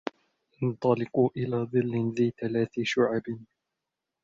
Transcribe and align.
انْطَلِقُوا 0.63 1.29
إِلَى 1.37 1.57
ظِلٍّ 1.57 2.13
ذِي 2.17 2.29
ثَلَاثِ 2.41 2.71
شُعَبٍ 2.83 3.23